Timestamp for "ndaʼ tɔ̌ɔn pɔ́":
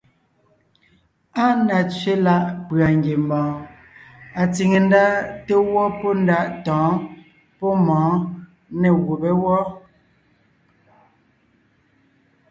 6.23-7.71